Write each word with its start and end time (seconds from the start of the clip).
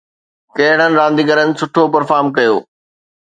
ڪهڙن 0.55 0.91
رانديگرن 0.99 1.49
سٺو 1.59 1.83
پرفارم 1.93 2.27
ڪيو؟ 2.37 2.55